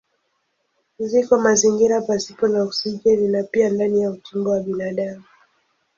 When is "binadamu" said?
4.59-5.23